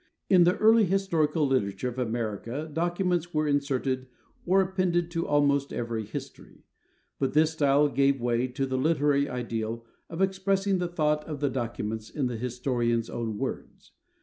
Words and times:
In 0.31 0.45
the 0.45 0.57
early 0.57 0.85
historical 0.85 1.45
literature 1.45 1.87
of 1.89 1.99
America 1.99 2.67
documents 2.73 3.35
were 3.35 3.47
inserted 3.47 4.07
or 4.47 4.59
appended 4.59 5.11
to 5.11 5.27
almost 5.27 5.71
every 5.71 6.05
history; 6.07 6.63
but 7.19 7.33
this 7.33 7.51
style 7.51 7.87
gave 7.87 8.19
way 8.19 8.47
to 8.47 8.65
the 8.65 8.79
literary 8.79 9.29
ideal 9.29 9.85
of 10.09 10.19
expressing 10.19 10.79
the 10.79 10.87
thought 10.87 11.23
of 11.25 11.39
the 11.39 11.51
documents 11.51 12.09
in 12.09 12.25
the 12.25 12.37
historian's 12.37 13.11
own 13.11 13.37
words. 13.37 13.91